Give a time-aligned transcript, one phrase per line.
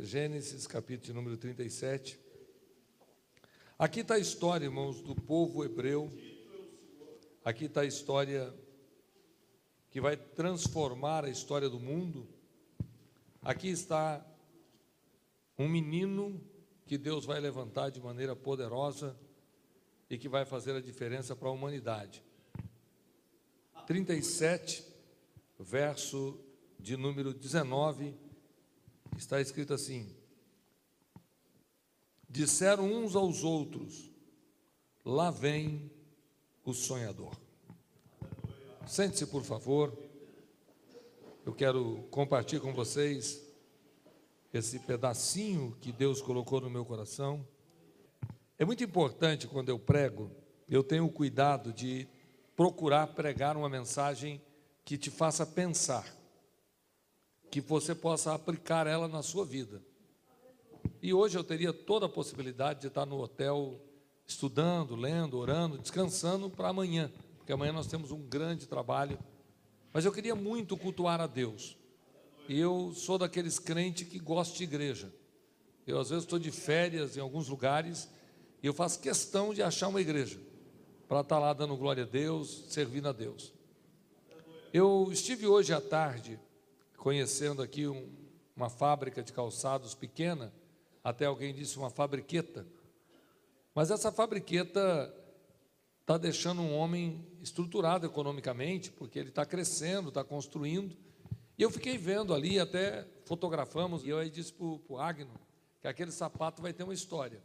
[0.00, 2.20] Gênesis, capítulo número 37.
[3.76, 6.08] Aqui está a história, irmãos, do povo hebreu.
[7.44, 8.54] Aqui está a história
[9.90, 12.28] que vai transformar a história do mundo.
[13.42, 14.24] Aqui está
[15.58, 16.40] um menino
[16.86, 19.18] que Deus vai levantar de maneira poderosa
[20.08, 22.22] e que vai fazer a diferença para a humanidade.
[23.84, 24.84] 37,
[25.58, 26.38] verso
[26.78, 28.27] de número 19,
[29.18, 30.14] está escrito assim:
[32.28, 34.10] Disseram uns aos outros:
[35.04, 35.90] Lá vem
[36.64, 37.36] o sonhador.
[38.86, 39.96] Sente-se, por favor.
[41.44, 43.42] Eu quero compartilhar com vocês
[44.52, 47.46] esse pedacinho que Deus colocou no meu coração.
[48.58, 50.30] É muito importante quando eu prego,
[50.68, 52.06] eu tenho o cuidado de
[52.56, 54.42] procurar pregar uma mensagem
[54.84, 56.04] que te faça pensar,
[57.50, 59.82] que você possa aplicar ela na sua vida.
[61.00, 63.80] E hoje eu teria toda a possibilidade de estar no hotel
[64.26, 69.18] estudando, lendo, orando, descansando para amanhã, porque amanhã nós temos um grande trabalho.
[69.92, 71.76] Mas eu queria muito cultuar a Deus.
[72.48, 75.12] E eu sou daqueles crentes que gostam de igreja.
[75.86, 78.08] Eu às vezes estou de férias em alguns lugares
[78.62, 80.38] e eu faço questão de achar uma igreja
[81.08, 83.52] para estar lá dando glória a Deus, servindo a Deus.
[84.72, 86.38] Eu estive hoje à tarde
[86.98, 88.06] conhecendo aqui um,
[88.54, 90.52] uma fábrica de calçados pequena,
[91.02, 92.66] até alguém disse uma fabriqueta.
[93.74, 95.14] Mas essa fabriqueta
[96.02, 100.94] está deixando um homem estruturado economicamente, porque ele está crescendo, está construindo.
[101.56, 105.40] E eu fiquei vendo ali, até fotografamos, e eu aí disse para o Agno
[105.80, 107.40] que aquele sapato vai ter uma história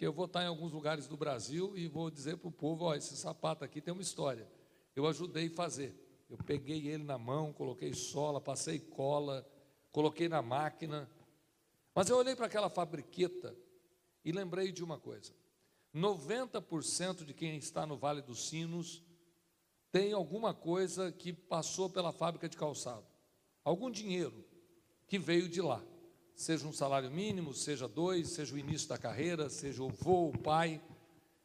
[0.00, 2.86] que eu vou estar em alguns lugares do Brasil e vou dizer para o povo:
[2.86, 4.48] ó, esse sapato aqui tem uma história.
[4.96, 5.94] Eu ajudei a fazer.
[6.30, 9.46] Eu peguei ele na mão, coloquei sola, passei cola,
[9.90, 11.10] coloquei na máquina.
[11.94, 13.54] Mas eu olhei para aquela fabriqueta
[14.24, 15.34] e lembrei de uma coisa:
[15.94, 19.02] 90% de quem está no Vale dos Sinos
[19.90, 23.06] tem alguma coisa que passou pela fábrica de calçado,
[23.64, 24.44] algum dinheiro
[25.08, 25.84] que veio de lá
[26.40, 30.38] seja um salário mínimo, seja dois, seja o início da carreira, seja o vô, o
[30.38, 30.80] pai.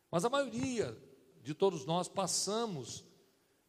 [0.09, 0.97] Mas a maioria
[1.43, 3.03] de todos nós passamos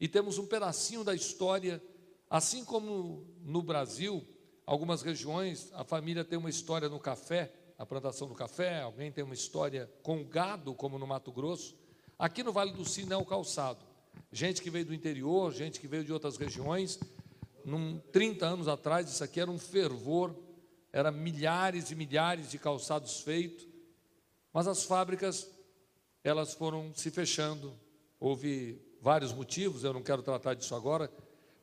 [0.00, 1.82] e temos um pedacinho da história,
[2.28, 4.26] assim como no Brasil,
[4.64, 9.22] algumas regiões, a família tem uma história no café, a plantação do café, alguém tem
[9.22, 11.76] uma história com gado, como no Mato Grosso.
[12.18, 13.84] Aqui no Vale do Sino é o calçado.
[14.32, 16.98] Gente que veio do interior, gente que veio de outras regiões.
[17.64, 20.34] Num, 30 anos atrás, isso aqui era um fervor
[20.96, 23.68] era milhares e milhares de calçados feitos,
[24.50, 25.46] mas as fábricas
[26.24, 27.78] elas foram se fechando.
[28.18, 31.10] Houve vários motivos, eu não quero tratar disso agora,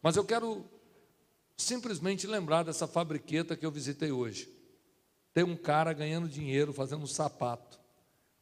[0.02, 0.66] mas eu quero
[1.58, 4.50] simplesmente lembrar dessa fabriqueta que eu visitei hoje.
[5.34, 7.80] Tem um cara ganhando dinheiro fazendo sapato,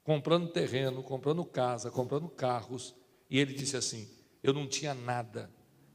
[0.03, 2.93] comprando terreno, comprando casa, comprando carros,
[3.29, 4.09] e ele disse assim:
[4.43, 5.49] Eu não tinha nada.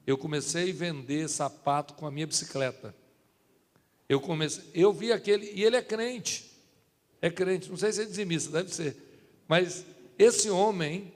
[0.07, 2.95] Eu comecei a vender sapato com a minha bicicleta.
[4.09, 6.57] Eu comecei, eu vi aquele, e ele é crente,
[7.21, 8.97] é crente, não sei se é dizimista, deve ser,
[9.49, 9.85] mas
[10.17, 11.13] esse homem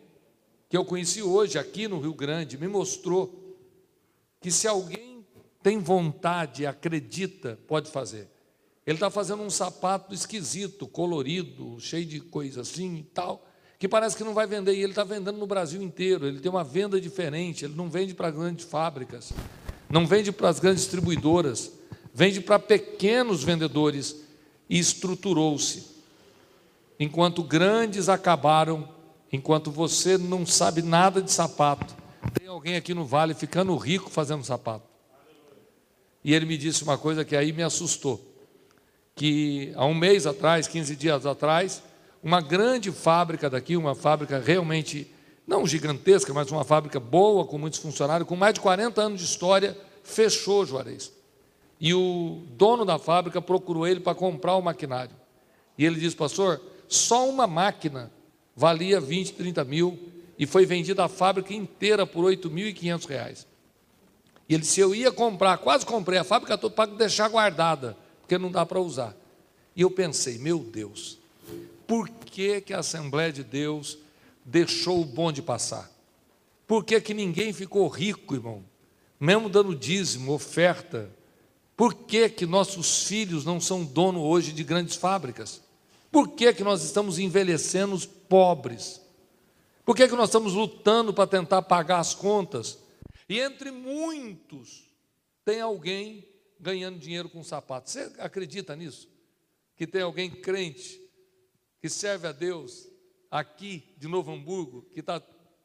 [0.70, 3.58] que eu conheci hoje aqui no Rio Grande me mostrou
[4.40, 5.26] que se alguém
[5.60, 8.28] tem vontade, acredita, pode fazer.
[8.86, 13.44] Ele está fazendo um sapato esquisito, colorido, cheio de coisa assim e tal,
[13.80, 16.50] que parece que não vai vender, e ele está vendendo no Brasil inteiro, ele tem
[16.50, 19.32] uma venda diferente, ele não vende para grandes fábricas,
[19.90, 21.72] não vende para as grandes distribuidoras,
[22.14, 24.24] vende para pequenos vendedores
[24.68, 25.88] e estruturou-se.
[26.98, 28.99] Enquanto grandes acabaram,
[29.32, 31.94] enquanto você não sabe nada de sapato,
[32.34, 34.88] tem alguém aqui no vale ficando rico fazendo sapato.
[36.22, 38.20] E ele me disse uma coisa que aí me assustou,
[39.14, 41.82] que há um mês atrás, 15 dias atrás,
[42.22, 45.10] uma grande fábrica daqui, uma fábrica realmente
[45.46, 49.26] não gigantesca, mas uma fábrica boa, com muitos funcionários, com mais de 40 anos de
[49.26, 51.12] história, fechou, Juarez.
[51.80, 55.16] E o dono da fábrica procurou ele para comprar o maquinário.
[55.78, 58.12] E ele disse, pastor, só uma máquina
[58.60, 59.98] valia 20, 30 mil
[60.38, 63.46] e foi vendida a fábrica inteira por 8.500 reais.
[64.46, 68.36] E ele disse, eu ia comprar, quase comprei a fábrica toda para deixar guardada, porque
[68.36, 69.16] não dá para usar.
[69.74, 71.18] E eu pensei, meu Deus,
[71.86, 73.96] por que, que a Assembleia de Deus
[74.44, 75.90] deixou o bonde passar?
[76.66, 78.62] Por que, que ninguém ficou rico, irmão?
[79.18, 81.10] Mesmo dando dízimo, oferta,
[81.74, 85.62] por que, que nossos filhos não são dono hoje de grandes fábricas?
[86.10, 89.00] Por que, que nós estamos envelhecendo os pobres?
[89.84, 92.78] Por que, que nós estamos lutando para tentar pagar as contas?
[93.28, 94.84] E entre muitos,
[95.44, 96.28] tem alguém
[96.58, 97.90] ganhando dinheiro com sapato.
[97.90, 99.08] Você acredita nisso?
[99.80, 101.00] que tem alguém crente,
[101.80, 102.86] que serve a Deus,
[103.30, 105.22] aqui de Novo Hamburgo, que está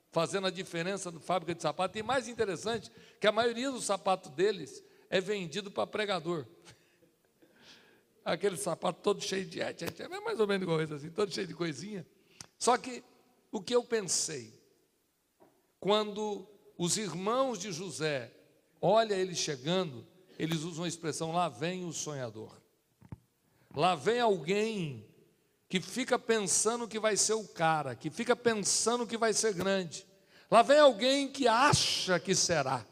[0.09, 1.97] fazendo a diferença no fábrica de sapato.
[1.97, 2.89] E mais interessante,
[3.19, 6.47] que a maioria dos sapatos deles é vendido para pregador.
[8.25, 11.45] Aquele sapato todo cheio de et, et, é mais ou menos esse assim, todo cheio
[11.45, 12.05] de coisinha.
[12.57, 13.03] Só que
[13.51, 14.59] o que eu pensei,
[15.79, 18.33] quando os irmãos de José
[18.81, 20.05] olham ele chegando,
[20.39, 22.51] eles usam a expressão: lá vem o sonhador.
[23.75, 25.05] Lá vem alguém
[25.67, 30.05] que fica pensando que vai ser o cara, que fica pensando que vai ser grande.
[30.49, 32.85] Lá vem alguém que acha que será.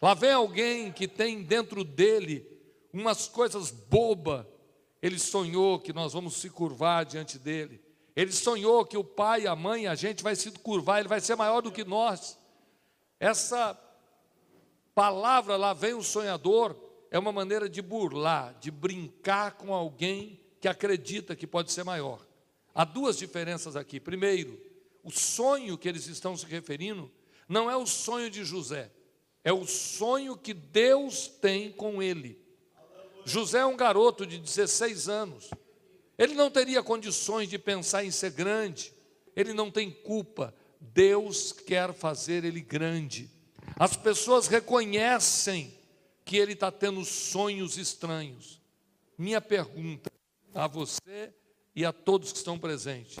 [0.00, 2.46] Lá vem alguém que tem dentro dele
[2.92, 4.46] umas coisas bobas.
[5.02, 7.80] Ele sonhou que nós vamos se curvar diante dele.
[8.14, 11.36] Ele sonhou que o pai, a mãe, a gente vai se curvar, ele vai ser
[11.36, 12.38] maior do que nós.
[13.18, 13.78] Essa
[14.94, 16.76] palavra lá vem o sonhador
[17.10, 22.24] é uma maneira de burlar, de brincar com alguém que acredita que pode ser maior.
[22.74, 23.98] Há duas diferenças aqui.
[23.98, 24.60] Primeiro,
[25.02, 27.10] o sonho que eles estão se referindo
[27.48, 28.92] não é o sonho de José,
[29.42, 32.38] é o sonho que Deus tem com ele.
[33.24, 35.50] José é um garoto de 16 anos.
[36.18, 38.92] Ele não teria condições de pensar em ser grande.
[39.34, 40.54] Ele não tem culpa.
[40.80, 43.30] Deus quer fazer ele grande.
[43.78, 45.74] As pessoas reconhecem
[46.24, 48.60] que ele está tendo sonhos estranhos.
[49.16, 50.10] Minha pergunta:
[50.54, 51.32] a você
[51.74, 53.18] e a todos que estão presentes.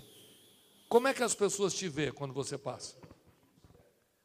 [0.88, 2.96] Como é que as pessoas te vê quando você passa?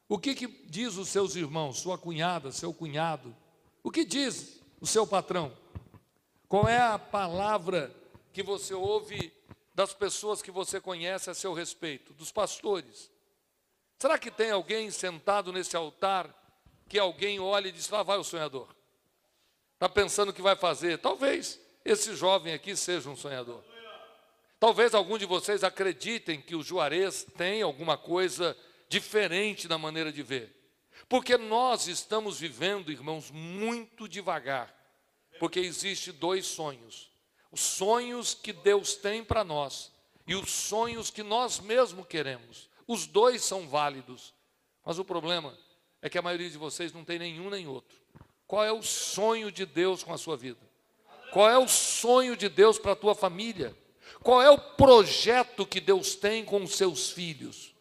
[0.08, 3.36] O que, que diz os seus irmãos, sua cunhada, seu cunhado?
[3.84, 5.56] O que diz o seu patrão?
[6.48, 7.94] Qual é a palavra
[8.32, 9.34] que você ouve
[9.74, 13.12] das pessoas que você conhece a seu respeito, dos pastores?
[13.98, 16.34] Será que tem alguém sentado nesse altar
[16.88, 18.68] que alguém olha e diz: lá vai o sonhador?
[19.74, 20.98] Está pensando o que vai fazer?
[21.00, 23.64] Talvez esse jovem aqui seja um sonhador.
[24.60, 28.58] Talvez algum de vocês acreditem que o Juarez tem alguma coisa
[28.88, 30.56] diferente na maneira de ver.
[31.10, 34.74] Porque nós estamos vivendo, irmãos, muito devagar.
[35.40, 37.12] Porque existe dois sonhos.
[37.52, 39.92] Os sonhos que Deus tem para nós
[40.28, 42.70] e os sonhos que nós mesmos queremos.
[42.88, 44.34] Os dois são válidos.
[44.84, 45.58] Mas o problema
[46.02, 47.98] é que a maioria de vocês não tem nenhum nem outro.
[48.48, 50.60] Qual é o sonho de Deus com a sua vida?
[51.32, 53.76] Qual é o sonho de Deus para a tua família?
[54.22, 57.74] Qual é o projeto que Deus tem com os seus filhos?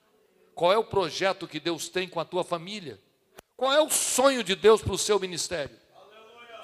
[0.54, 3.00] Qual é o projeto que Deus tem com a tua família?
[3.56, 5.76] Qual é o sonho de Deus para o seu ministério?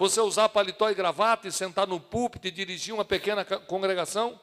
[0.01, 4.41] Você usar paletó e gravata e sentar no púlpito e dirigir uma pequena congregação?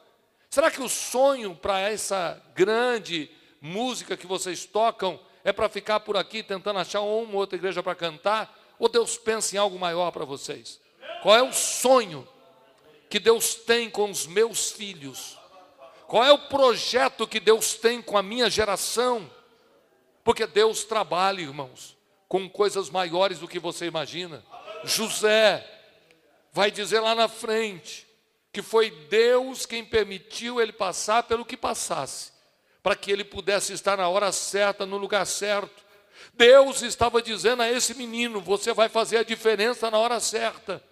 [0.48, 3.28] Será que o sonho para essa grande
[3.60, 7.82] música que vocês tocam é para ficar por aqui tentando achar uma ou outra igreja
[7.82, 8.56] para cantar?
[8.78, 10.80] Ou Deus pensa em algo maior para vocês?
[11.24, 12.26] Qual é o sonho
[13.10, 15.36] que Deus tem com os meus filhos?
[16.06, 19.28] Qual é o projeto que Deus tem com a minha geração?
[20.22, 21.96] Porque Deus trabalha, irmãos,
[22.28, 24.44] com coisas maiores do que você imagina.
[24.84, 25.64] José
[26.52, 28.06] vai dizer lá na frente
[28.52, 32.32] que foi Deus quem permitiu ele passar pelo que passasse,
[32.82, 35.84] para que ele pudesse estar na hora certa, no lugar certo.
[36.34, 40.82] Deus estava dizendo a esse menino: você vai fazer a diferença na hora certa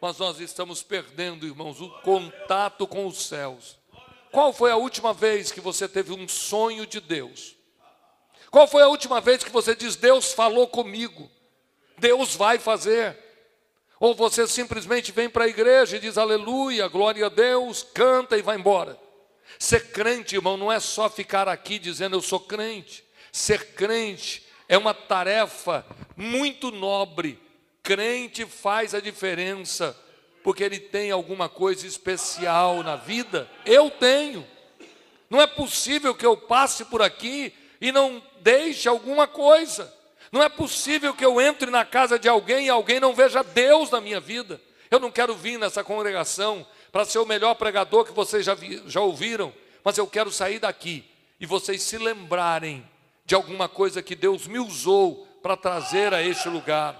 [0.00, 3.76] mas nós estamos perdendo, irmãos, o contato com os céus.
[4.30, 7.55] Qual foi a última vez que você teve um sonho de Deus?
[8.50, 11.30] Qual foi a última vez que você diz, Deus falou comigo,
[11.98, 13.16] Deus vai fazer?
[13.98, 18.42] Ou você simplesmente vem para a igreja e diz aleluia, glória a Deus, canta e
[18.42, 18.98] vai embora.
[19.58, 23.02] Ser crente, irmão, não é só ficar aqui dizendo eu sou crente.
[23.32, 25.84] Ser crente é uma tarefa
[26.16, 27.38] muito nobre,
[27.82, 29.96] crente faz a diferença,
[30.42, 33.48] porque ele tem alguma coisa especial na vida.
[33.64, 34.46] Eu tenho.
[35.30, 39.92] Não é possível que eu passe por aqui e não deixe alguma coisa.
[40.30, 43.90] Não é possível que eu entre na casa de alguém e alguém não veja Deus
[43.90, 44.60] na minha vida.
[44.88, 48.80] Eu não quero vir nessa congregação para ser o melhor pregador que vocês já, vi,
[48.86, 51.04] já ouviram, mas eu quero sair daqui
[51.40, 52.88] e vocês se lembrarem
[53.24, 56.96] de alguma coisa que Deus me usou para trazer a este lugar.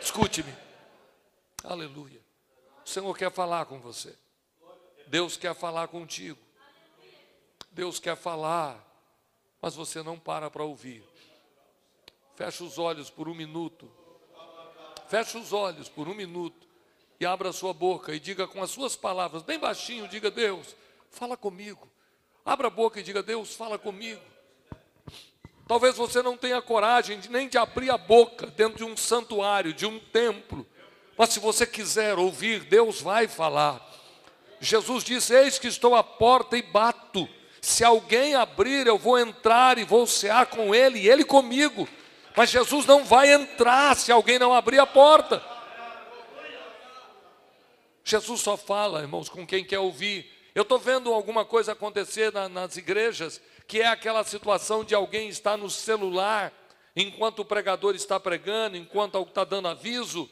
[0.00, 0.54] Escute-me.
[1.62, 2.20] Aleluia.
[2.82, 4.16] O Senhor quer falar com você.
[5.06, 6.38] Deus quer falar contigo.
[7.70, 8.85] Deus quer falar,
[9.60, 11.04] mas você não para para ouvir.
[12.34, 13.90] Fecha os olhos por um minuto.
[15.08, 16.66] Fecha os olhos por um minuto
[17.18, 20.76] e abra a sua boca e diga com as suas palavras, bem baixinho, diga: Deus,
[21.10, 21.88] fala comigo.
[22.44, 24.20] Abra a boca e diga: Deus, fala comigo.
[25.66, 29.72] Talvez você não tenha coragem de, nem de abrir a boca dentro de um santuário,
[29.72, 30.64] de um templo,
[31.18, 33.84] Mas se você quiser ouvir, Deus vai falar.
[34.60, 37.28] Jesus disse: Eis que estou à porta e bato.
[37.60, 41.88] Se alguém abrir, eu vou entrar e vou cear com ele e ele comigo.
[42.36, 45.42] Mas Jesus não vai entrar se alguém não abrir a porta.
[48.04, 50.30] Jesus só fala, irmãos, com quem quer ouvir.
[50.54, 55.28] Eu estou vendo alguma coisa acontecer na, nas igrejas, que é aquela situação de alguém
[55.28, 56.52] estar no celular,
[56.94, 60.30] enquanto o pregador está pregando, enquanto está dando aviso,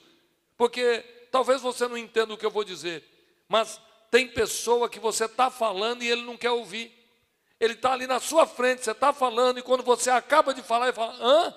[0.57, 3.05] porque talvez você não entenda o que eu vou dizer,
[3.49, 7.04] mas tem pessoa que você está falando e ele não quer ouvir.
[7.65, 10.87] Ele está ali na sua frente, você está falando, e quando você acaba de falar,
[10.87, 11.55] ele fala, hã?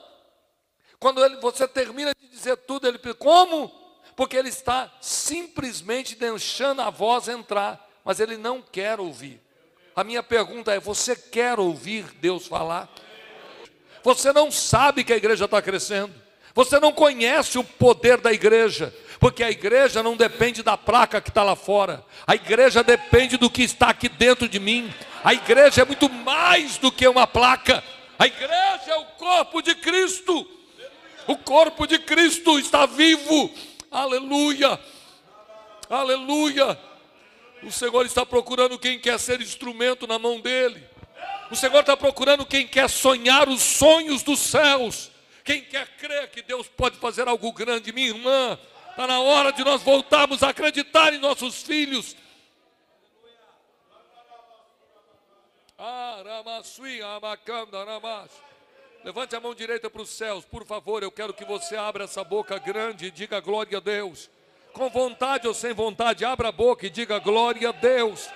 [1.00, 3.88] Quando ele, você termina de dizer tudo, ele pergunta, como?
[4.18, 9.40] porque ele está simplesmente deixando a voz entrar, mas ele não quer ouvir.
[9.96, 12.90] A minha pergunta é: você quer ouvir Deus falar?
[14.04, 16.14] Você não sabe que a igreja está crescendo,
[16.56, 21.30] você não conhece o poder da igreja, porque a igreja não depende da placa que
[21.30, 24.92] está lá fora, a igreja depende do que está aqui dentro de mim.
[25.24, 27.84] A igreja é muito mais do que uma placa,
[28.18, 30.50] a igreja é o corpo de Cristo.
[31.28, 33.52] O corpo de Cristo está vivo,
[33.92, 34.80] Aleluia!
[35.90, 36.78] Aleluia!
[37.64, 40.84] O Senhor está procurando quem quer ser instrumento na mão dele.
[41.50, 45.10] O Senhor está procurando quem quer sonhar os sonhos dos céus.
[45.44, 48.60] Quem quer crer que Deus pode fazer algo grande, minha irmã.
[48.92, 52.16] Está na hora de nós voltarmos a acreditar em nossos filhos.
[59.04, 61.04] Levante a mão direita para os céus, por favor.
[61.04, 64.28] Eu quero que você abra essa boca grande e diga glória a Deus.
[64.74, 68.28] Com vontade ou sem vontade, abra a boca e diga glória a Deus.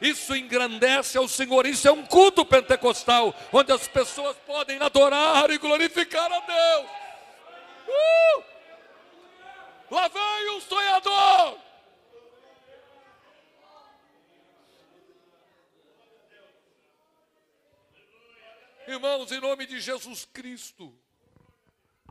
[0.00, 1.64] Isso engrandece ao Senhor.
[1.64, 6.90] Isso é um culto pentecostal, onde as pessoas podem adorar e glorificar a Deus.
[7.88, 8.44] Uh!
[9.90, 11.61] Lá vem o sonhador.
[18.92, 20.94] Irmãos, em nome de Jesus Cristo,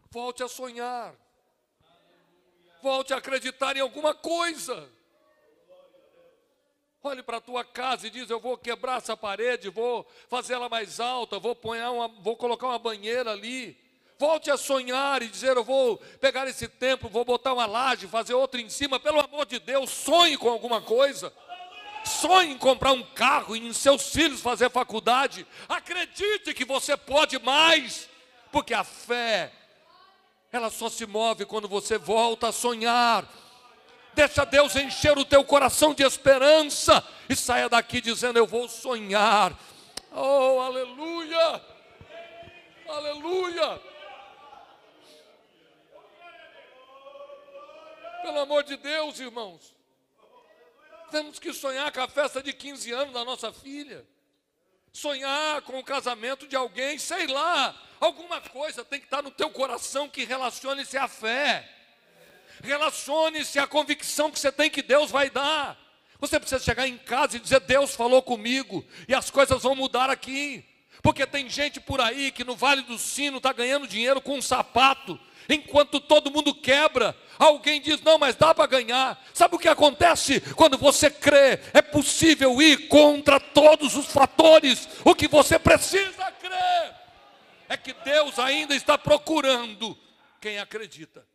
[0.10, 1.14] volte a sonhar,
[2.82, 4.90] volte a acreditar em alguma coisa.
[7.04, 10.68] Olhe para a tua casa e diz: Eu vou quebrar essa parede, vou fazer ela
[10.70, 13.80] mais alta, vou, uma, vou colocar uma banheira ali.
[14.18, 18.34] Volte a sonhar e dizer: Eu vou pegar esse templo, vou botar uma laje, fazer
[18.34, 19.00] outra em cima.
[19.00, 21.32] Pelo amor de Deus, sonhe com alguma coisa
[22.12, 25.46] sonhe em comprar um carro e em seus filhos fazer faculdade.
[25.68, 28.10] Acredite que você pode mais,
[28.52, 29.52] porque a fé,
[30.52, 33.28] ela só se move quando você volta a sonhar.
[34.14, 39.58] Deixa Deus encher o teu coração de esperança e saia daqui dizendo: Eu vou sonhar.
[40.12, 41.62] Oh, aleluia!
[42.90, 43.82] Aleluia!
[48.22, 49.81] Pelo amor de Deus, irmãos.
[51.12, 54.06] Temos que sonhar com a festa de 15 anos da nossa filha.
[54.94, 57.76] Sonhar com o casamento de alguém, sei lá.
[58.00, 61.70] Alguma coisa tem que estar no teu coração que relacione-se à fé.
[62.64, 65.78] Relacione-se à convicção que você tem que Deus vai dar.
[66.20, 70.10] Você precisa chegar em casa e dizer: Deus falou comigo, e as coisas vão mudar
[70.10, 70.64] aqui.
[71.02, 74.42] Porque tem gente por aí que no Vale do Sino está ganhando dinheiro com um
[74.42, 75.20] sapato,
[75.50, 77.16] enquanto todo mundo quebra.
[77.38, 79.22] Alguém diz: não, mas dá para ganhar.
[79.34, 80.42] Sabe o que acontece?
[80.56, 84.88] Quando você crê, é possível ir contra todos os fatores.
[85.04, 86.96] O que você precisa crer
[87.68, 89.98] é que Deus ainda está procurando
[90.40, 91.26] quem acredita.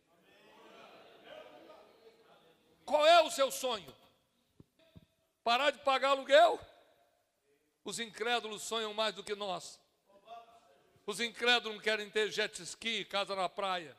[2.85, 3.93] Qual é o seu sonho?
[5.43, 6.59] Parar de pagar aluguel?
[7.83, 9.79] Os incrédulos sonham mais do que nós.
[11.07, 13.95] Os incrédulos querem ter jet ski, casa na praia.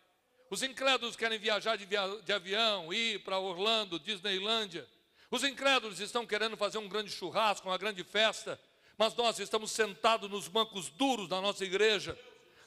[0.51, 4.87] Os incrédulos querem viajar de, via de avião, ir para Orlando, Disneylândia.
[5.31, 8.61] Os incrédulos estão querendo fazer um grande churrasco, uma grande festa,
[8.99, 12.19] mas nós estamos sentados nos bancos duros da nossa igreja,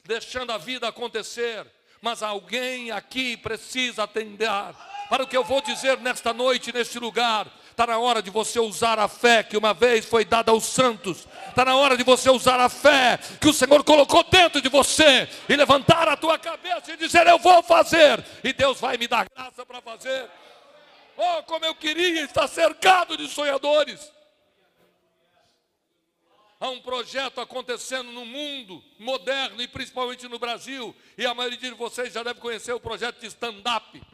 [0.02, 1.64] deixando a vida acontecer.
[2.00, 4.48] Mas alguém aqui precisa atender
[5.08, 7.46] para o que eu vou dizer nesta noite, neste lugar.
[7.72, 11.26] Está na hora de você usar a fé que uma vez foi dada aos santos.
[11.48, 15.26] Está na hora de você usar a fé que o Senhor colocou dentro de você
[15.48, 19.24] e levantar a tua cabeça e dizer: Eu vou fazer, e Deus vai me dar
[19.34, 20.28] graça para fazer.
[21.16, 24.12] Oh, como eu queria estar cercado de sonhadores.
[26.60, 31.70] Há um projeto acontecendo no mundo moderno e principalmente no Brasil, e a maioria de
[31.70, 34.11] vocês já deve conhecer o projeto de stand-up.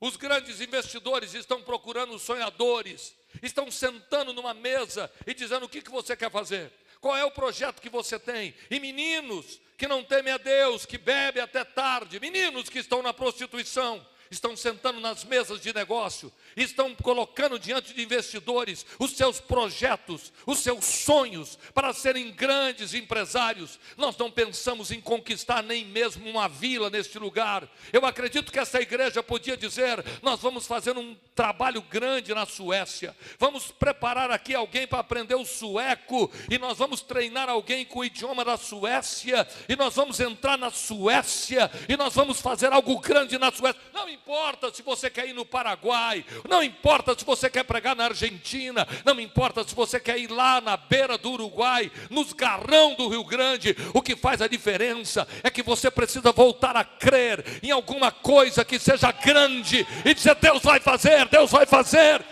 [0.00, 5.90] Os grandes investidores estão procurando sonhadores, estão sentando numa mesa e dizendo o que, que
[5.90, 8.54] você quer fazer, qual é o projeto que você tem.
[8.70, 13.12] E meninos que não temem a Deus, que bebem até tarde, meninos que estão na
[13.12, 20.32] prostituição, estão sentando nas mesas de negócio, estão colocando diante de investidores os seus projetos,
[20.46, 23.78] os seus sonhos para serem grandes empresários.
[23.96, 27.68] Nós não pensamos em conquistar nem mesmo uma vila neste lugar.
[27.92, 33.16] Eu acredito que essa igreja podia dizer: nós vamos fazer um trabalho grande na Suécia,
[33.38, 38.04] vamos preparar aqui alguém para aprender o sueco, e nós vamos treinar alguém com o
[38.04, 43.38] idioma da Suécia, e nós vamos entrar na Suécia, e nós vamos fazer algo grande
[43.38, 43.80] na Suécia.
[43.92, 48.06] Não importa se você quer ir no Paraguai, não importa se você quer pregar na
[48.06, 53.08] Argentina, não importa se você quer ir lá na beira do Uruguai, nos garrão do
[53.08, 57.70] Rio Grande, o que faz a diferença é que você precisa voltar a crer em
[57.70, 62.24] alguma coisa que seja grande e dizer: Deus vai fazer, Deus vai fazer.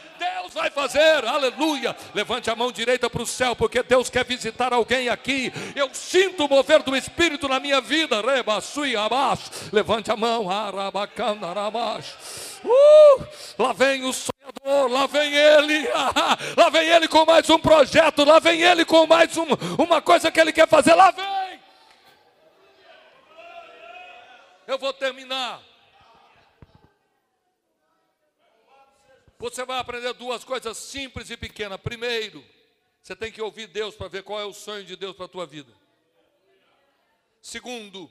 [0.56, 1.94] Vai fazer, aleluia.
[2.14, 5.52] Levante a mão direita para o céu, porque Deus quer visitar alguém aqui.
[5.75, 8.22] Eu sinto o mover do Espírito na minha vida.
[8.22, 9.50] Rebaçui abaixo.
[9.70, 12.16] Levante a mão, arabacana, abaixo.
[12.64, 13.26] Uh,
[13.58, 15.86] lá vem o sonhador, lá vem ele,
[16.56, 19.46] lá vem ele com mais um projeto, lá vem ele com mais um,
[19.78, 21.60] uma coisa que ele quer fazer, lá vem.
[24.66, 25.60] Eu vou terminar.
[29.38, 31.81] Você vai aprender duas coisas simples e pequenas.
[31.81, 32.45] Primeiro,
[33.02, 35.28] você tem que ouvir Deus para ver qual é o sonho de Deus para a
[35.28, 35.73] tua vida.
[37.40, 38.11] Segundo,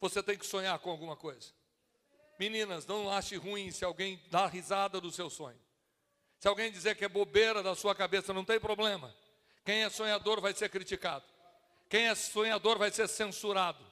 [0.00, 1.48] você tem que sonhar com alguma coisa.
[2.38, 5.58] Meninas, não ache ruim se alguém dá risada do seu sonho.
[6.38, 9.12] Se alguém dizer que é bobeira da sua cabeça, não tem problema.
[9.64, 11.24] Quem é sonhador vai ser criticado.
[11.88, 13.84] Quem é sonhador vai ser censurado.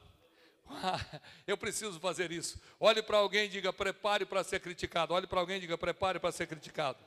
[1.47, 2.61] eu preciso fazer isso.
[2.79, 5.15] Olhe para alguém e diga: prepare para ser criticado.
[5.15, 6.99] Olhe para alguém e diga: prepare para ser criticado.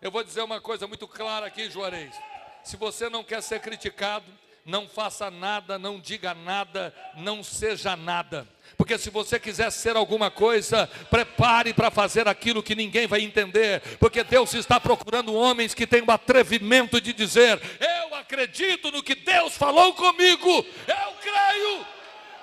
[0.00, 2.14] Eu vou dizer uma coisa muito clara aqui, Juarez.
[2.62, 4.26] Se você não quer ser criticado,
[4.64, 8.48] não faça nada, não diga nada, não seja nada.
[8.78, 13.80] Porque se você quiser ser alguma coisa, prepare para fazer aquilo que ninguém vai entender.
[13.98, 19.56] Porque Deus está procurando homens que tenham atrevimento de dizer: Eu acredito no que Deus
[19.56, 21.86] falou comigo, eu creio,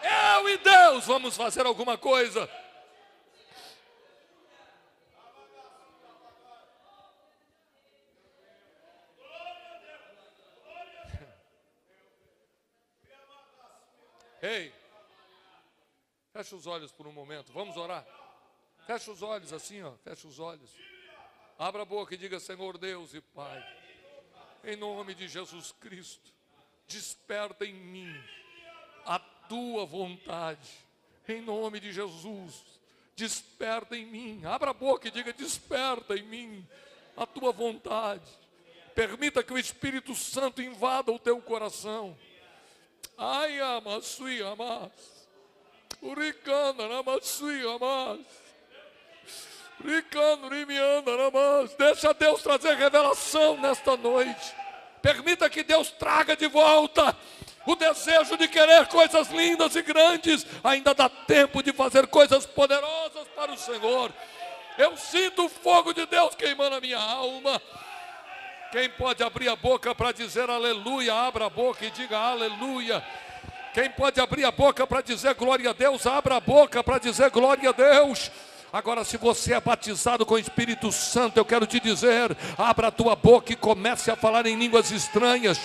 [0.04, 2.50] eu e Deus vamos fazer alguma coisa.
[14.42, 14.74] Ei,
[16.34, 18.04] fecha os olhos por um momento, vamos orar.
[18.88, 20.76] Fecha os olhos assim, ó, fecha os olhos.
[21.60, 23.64] Abra a boca e diga: Senhor Deus e Pai,
[24.64, 26.34] em nome de Jesus Cristo,
[26.88, 28.12] desperta em mim
[29.06, 29.20] a
[29.52, 30.70] tua vontade,
[31.28, 32.64] em nome de Jesus,
[33.18, 34.42] desperta em mim.
[34.46, 36.66] Abra a boca e diga: Desperta em mim
[37.18, 38.24] a tua vontade.
[38.96, 42.18] Permita que o Espírito Santo invada o teu coração
[43.18, 44.90] Ai, amasui, amas.
[46.02, 48.22] Uricana, namasui, amas.
[49.84, 51.76] Ricano, rimianda, namas.
[51.76, 54.56] Deixa Deus trazer revelação nesta noite.
[55.02, 57.16] Permita que Deus traga de volta
[57.66, 60.46] o desejo de querer coisas lindas e grandes.
[60.64, 64.12] Ainda dá tempo de fazer coisas poderosas para o Senhor.
[64.78, 67.62] Eu sinto o fogo de Deus queimando a minha alma.
[68.72, 73.04] Quem pode abrir a boca para dizer aleluia, abra a boca e diga aleluia.
[73.74, 77.30] Quem pode abrir a boca para dizer glória a Deus, abra a boca para dizer
[77.30, 78.32] glória a Deus.
[78.74, 82.92] Agora, se você é batizado com o Espírito Santo, eu quero te dizer: abra a
[82.92, 85.60] tua boca e comece a falar em línguas estranhas.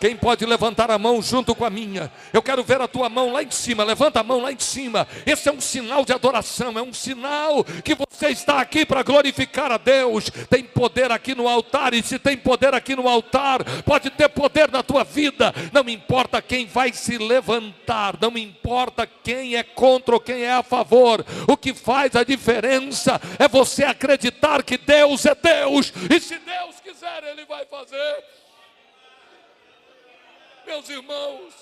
[0.00, 2.10] Quem pode levantar a mão junto com a minha?
[2.32, 3.84] Eu quero ver a tua mão lá em cima.
[3.84, 5.06] Levanta a mão lá em cima.
[5.24, 9.70] Esse é um sinal de adoração, é um sinal que você está aqui para glorificar
[9.70, 10.28] a Deus.
[10.50, 14.72] Tem poder aqui no altar, e se tem poder aqui no altar, pode ter poder
[14.72, 15.54] na tua vida.
[15.72, 20.62] Não importa quem vai se levantar, não importa quem é contra ou quem é a
[20.62, 21.22] favor.
[21.46, 26.80] O que faz a diferença é você acreditar que Deus é Deus, e se Deus
[26.80, 28.24] quiser, Ele vai fazer.
[30.64, 31.54] Meus irmãos,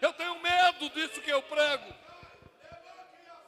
[0.00, 2.05] eu tenho medo disso que eu prego.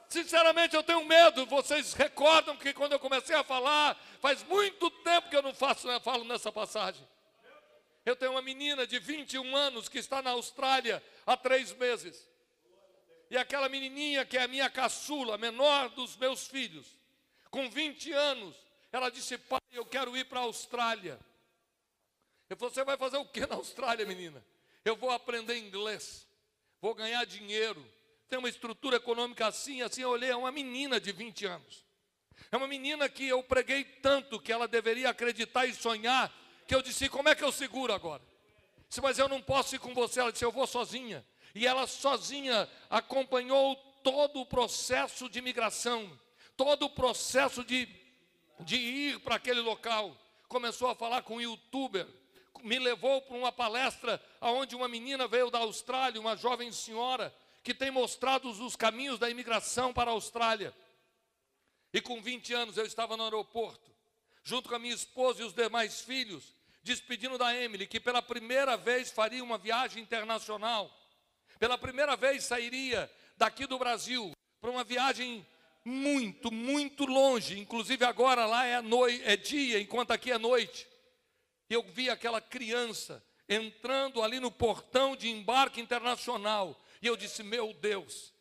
[0.09, 1.45] Sinceramente, eu tenho medo.
[1.45, 5.87] Vocês recordam que quando eu comecei a falar, faz muito tempo que eu não faço,
[5.87, 7.07] né, falo nessa passagem.
[8.03, 12.27] Eu tenho uma menina de 21 anos que está na Austrália há três meses.
[13.29, 16.87] E aquela menininha que é a minha caçula, menor dos meus filhos,
[17.51, 18.55] com 20 anos,
[18.91, 21.19] ela disse: Pai, eu quero ir para a Austrália.
[22.49, 24.43] Eu falei: Você vai fazer o que na Austrália, menina?
[24.83, 26.27] Eu vou aprender inglês,
[26.81, 27.85] vou ganhar dinheiro,
[28.29, 31.83] tem uma estrutura econômica assim, assim, eu olhei, é uma menina de 20 anos.
[32.51, 36.31] É uma menina que eu preguei tanto que ela deveria acreditar e sonhar,
[36.67, 38.21] que eu disse: como é que eu seguro agora?
[38.87, 40.19] Disse, mas eu não posso ir com você.
[40.19, 41.25] Ela disse: eu vou sozinha.
[41.55, 46.09] E ela sozinha acompanhou todo o processo de migração,
[46.55, 47.89] todo o processo de,
[48.59, 50.15] de ir para aquele local.
[50.47, 52.07] Começou a falar com um youtuber,
[52.63, 57.73] me levou para uma palestra onde uma menina veio da Austrália, uma jovem senhora, que
[57.73, 60.73] tem mostrado os caminhos da imigração para a Austrália.
[61.93, 63.91] E com 20 anos eu estava no aeroporto,
[64.43, 68.77] junto com a minha esposa e os demais filhos, despedindo da Emily, que pela primeira
[68.77, 70.89] vez faria uma viagem internacional.
[71.57, 75.45] Pela primeira vez sairia daqui do Brasil para uma viagem
[75.83, 77.59] muito, muito longe.
[77.59, 80.87] Inclusive agora lá é, noite, é dia, enquanto aqui é noite.
[81.69, 86.79] Eu vi aquela criança entrando ali no portão de embarque internacional.
[87.01, 88.33] E eu disse: Meu Deus,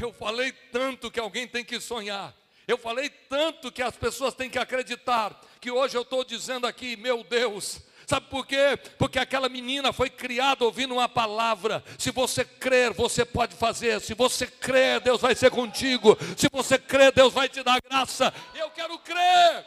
[0.00, 2.34] eu falei tanto que alguém tem que sonhar.
[2.66, 6.96] Eu falei tanto que as pessoas têm que acreditar, que hoje eu estou dizendo aqui,
[6.96, 8.76] meu Deus, Sabe por quê?
[8.96, 11.82] Porque aquela menina foi criada ouvindo uma palavra.
[11.98, 14.00] Se você crer, você pode fazer.
[14.00, 16.16] Se você crer, Deus vai ser contigo.
[16.38, 18.32] Se você crer, Deus vai te dar graça.
[18.54, 19.66] Eu quero crer.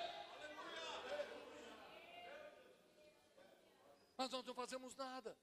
[4.17, 5.35] Mas nós não fazemos nada.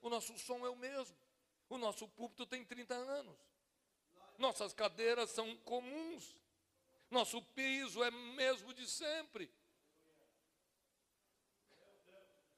[0.00, 1.16] O nosso som é o mesmo.
[1.68, 3.36] O nosso púlpito tem 30 anos.
[4.38, 6.36] Nossas cadeiras são comuns.
[7.10, 9.50] Nosso piso é mesmo de sempre.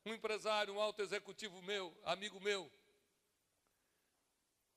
[0.05, 2.71] Um empresário, um alto executivo meu, amigo meu,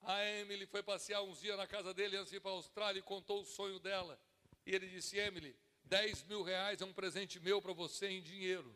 [0.04, 3.00] a Emily foi passear uns dias na casa dele antes de ir para a Austrália
[3.00, 4.20] e contou o sonho dela.
[4.66, 8.76] E ele disse: Emily, 10 mil reais é um presente meu para você em dinheiro.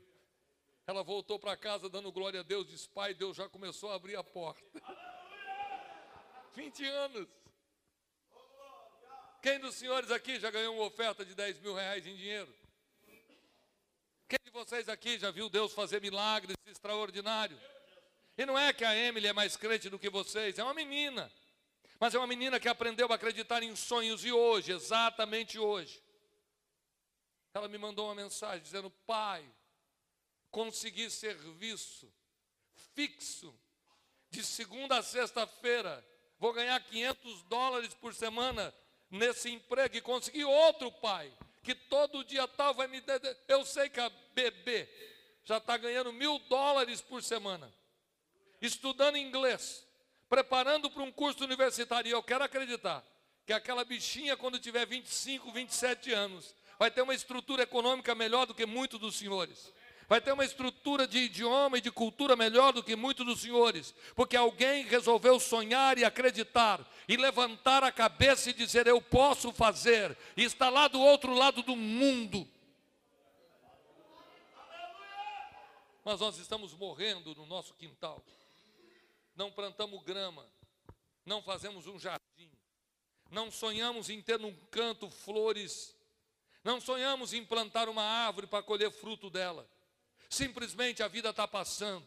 [0.85, 4.15] Ela voltou para casa dando glória a Deus, disse: Pai, Deus já começou a abrir
[4.15, 4.63] a porta.
[6.55, 7.27] 20 anos.
[9.41, 12.51] Quem dos senhores aqui já ganhou uma oferta de 10 mil reais em dinheiro?
[14.27, 17.59] Quem de vocês aqui já viu Deus fazer milagres extraordinários?
[18.37, 21.31] E não é que a Emily é mais crente do que vocês, é uma menina.
[21.99, 26.01] Mas é uma menina que aprendeu a acreditar em sonhos e hoje, exatamente hoje,
[27.53, 29.45] ela me mandou uma mensagem dizendo: Pai,
[30.51, 32.11] consegui serviço
[32.93, 33.57] fixo
[34.29, 36.03] de segunda a sexta-feira,
[36.39, 38.73] vou ganhar 500 dólares por semana
[39.09, 41.31] nesse emprego e consegui outro pai,
[41.63, 43.01] que todo dia tal vai me.
[43.47, 44.87] Eu sei que a bebê
[45.43, 47.71] já está ganhando mil dólares por semana,
[48.61, 49.85] estudando inglês,
[50.29, 52.09] preparando para um curso universitário.
[52.09, 53.03] E eu quero acreditar
[53.45, 58.55] que aquela bichinha, quando tiver 25, 27 anos, vai ter uma estrutura econômica melhor do
[58.55, 59.71] que muitos dos senhores
[60.07, 63.93] vai ter uma estrutura de idioma e de cultura melhor do que muitos dos senhores,
[64.15, 70.15] porque alguém resolveu sonhar e acreditar, e levantar a cabeça e dizer: Eu posso fazer,
[70.37, 72.47] e está lá do outro lado do mundo.
[76.03, 78.23] Mas nós estamos morrendo no nosso quintal,
[79.35, 80.45] não plantamos grama,
[81.25, 82.51] não fazemos um jardim,
[83.31, 85.95] não sonhamos em ter num canto flores,
[86.63, 89.67] não sonhamos em plantar uma árvore para colher fruto dela.
[90.29, 92.05] Simplesmente a vida está passando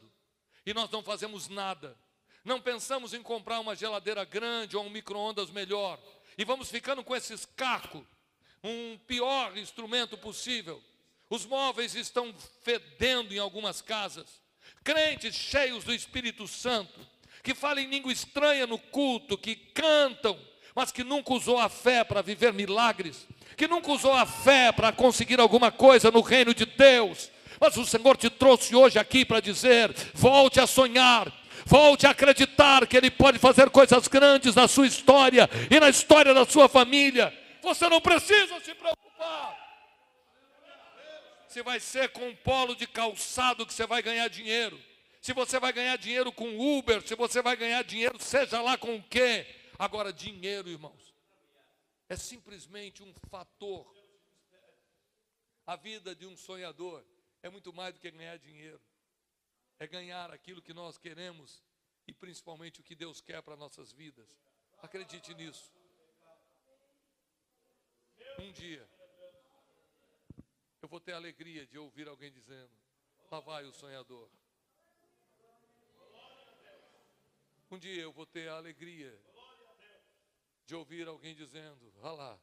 [0.64, 1.96] e nós não fazemos nada.
[2.44, 5.98] Não pensamos em comprar uma geladeira grande ou um micro-ondas melhor.
[6.36, 8.04] E vamos ficando com esses cacos,
[8.62, 10.82] um pior instrumento possível.
[11.30, 14.40] Os móveis estão fedendo em algumas casas.
[14.84, 17.00] Crentes cheios do Espírito Santo,
[17.42, 20.38] que falam em língua estranha no culto, que cantam,
[20.74, 23.26] mas que nunca usou a fé para viver milagres,
[23.56, 27.84] que nunca usou a fé para conseguir alguma coisa no reino de Deus mas o
[27.84, 31.32] Senhor te trouxe hoje aqui para dizer: volte a sonhar,
[31.66, 36.32] volte a acreditar que Ele pode fazer coisas grandes na sua história e na história
[36.32, 37.36] da sua família.
[37.62, 39.56] Você não precisa se preocupar.
[41.48, 44.78] Se vai ser com um polo de calçado que você vai ganhar dinheiro.
[45.20, 48.96] Se você vai ganhar dinheiro com Uber, se você vai ganhar dinheiro, seja lá com
[48.96, 49.46] o quê.
[49.78, 51.14] Agora, dinheiro, irmãos,
[52.08, 53.86] é simplesmente um fator.
[55.66, 57.04] A vida de um sonhador
[57.42, 58.80] é muito mais do que ganhar dinheiro.
[59.78, 61.62] É ganhar aquilo que nós queremos
[62.06, 64.28] e principalmente o que Deus quer para nossas vidas.
[64.82, 65.72] Acredite nisso.
[68.38, 68.88] Um dia
[70.80, 72.70] eu vou ter a alegria de ouvir alguém dizendo:
[73.30, 74.30] Lá vai o sonhador.
[77.70, 79.16] Um dia eu vou ter a alegria
[80.64, 82.40] de ouvir alguém dizendo: Olha lá,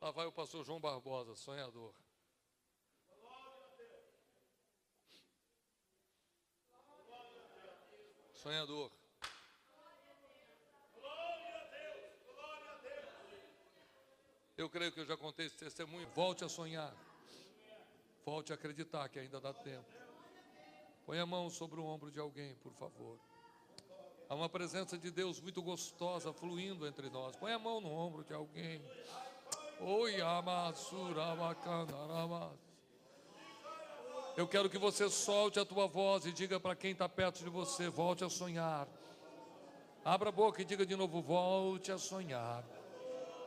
[0.00, 1.94] lá vai o pastor João Barbosa, sonhador.
[8.46, 8.92] Sonhador.
[14.56, 16.08] Eu creio que eu já contei esse testemunho.
[16.14, 16.94] Volte a sonhar.
[18.24, 19.90] Volte a acreditar que ainda dá tempo.
[21.04, 23.18] Põe a mão sobre o ombro de alguém, por favor.
[24.28, 27.34] Há uma presença de Deus muito gostosa fluindo entre nós.
[27.34, 28.80] Põe a mão no ombro de alguém.
[29.80, 30.20] Oi,
[34.36, 37.48] Eu quero que você solte a tua voz e diga para quem está perto de
[37.48, 38.86] você: volte a sonhar.
[40.04, 42.62] Abra a boca e diga de novo: volte a sonhar.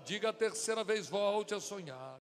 [0.04, 2.18] Diga a terceira vez: volte a sonhar.